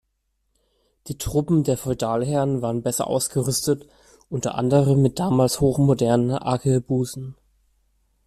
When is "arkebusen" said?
6.31-7.35